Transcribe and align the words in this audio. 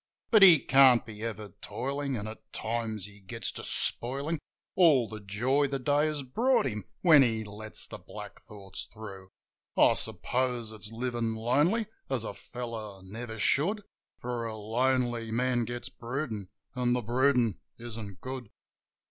But 0.31 0.41
he 0.41 0.57
can't 0.57 1.05
be 1.05 1.21
ever 1.21 1.49
toilin', 1.61 2.17
an' 2.17 2.25
at 2.25 2.51
times 2.51 3.05
he 3.05 3.19
gets 3.19 3.51
to 3.51 3.61
spoilin' 3.61 4.39
All 4.73 5.07
the 5.07 5.19
joy 5.19 5.67
the 5.67 5.77
day 5.77 6.07
has 6.07 6.23
brought 6.23 6.65
him— 6.65 6.85
when 7.03 7.21
he 7.21 7.43
lets 7.43 7.85
the 7.85 7.99
black 7.99 8.43
thoughts 8.47 8.85
through. 8.91 9.29
I 9.77 9.93
suppose 9.93 10.71
it's 10.71 10.91
livin' 10.91 11.35
lonely, 11.35 11.85
as 12.09 12.23
a 12.23 12.33
fellow 12.33 13.01
never 13.03 13.37
should; 13.37 13.83
For 14.17 14.47
a 14.47 14.57
lonely 14.57 15.29
man 15.29 15.65
gets 15.65 15.89
broodin', 15.89 16.49
an' 16.75 16.93
the 16.93 17.03
broodin' 17.03 17.59
isn't 17.77 18.21
good. 18.21 18.49